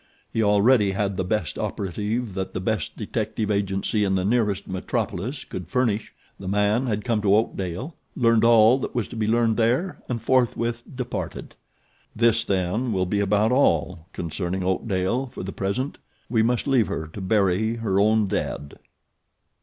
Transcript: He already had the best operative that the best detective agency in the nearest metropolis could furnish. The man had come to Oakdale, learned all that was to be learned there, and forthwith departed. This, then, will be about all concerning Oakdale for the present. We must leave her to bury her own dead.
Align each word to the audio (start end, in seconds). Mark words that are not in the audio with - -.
He 0.33 0.41
already 0.41 0.93
had 0.93 1.15
the 1.15 1.23
best 1.23 1.59
operative 1.59 2.33
that 2.33 2.55
the 2.55 2.59
best 2.59 2.97
detective 2.97 3.51
agency 3.51 4.03
in 4.03 4.15
the 4.15 4.25
nearest 4.25 4.67
metropolis 4.67 5.43
could 5.45 5.67
furnish. 5.69 6.11
The 6.39 6.47
man 6.47 6.87
had 6.87 7.05
come 7.05 7.21
to 7.21 7.35
Oakdale, 7.35 7.95
learned 8.15 8.43
all 8.43 8.79
that 8.79 8.95
was 8.95 9.07
to 9.09 9.15
be 9.15 9.27
learned 9.27 9.57
there, 9.57 10.01
and 10.09 10.19
forthwith 10.19 10.81
departed. 10.95 11.53
This, 12.15 12.43
then, 12.43 12.91
will 12.93 13.05
be 13.05 13.19
about 13.19 13.51
all 13.51 14.07
concerning 14.11 14.63
Oakdale 14.63 15.27
for 15.27 15.43
the 15.43 15.51
present. 15.53 15.99
We 16.31 16.41
must 16.41 16.65
leave 16.65 16.87
her 16.87 17.05
to 17.13 17.21
bury 17.21 17.75
her 17.75 17.99
own 17.99 18.25
dead. 18.25 18.79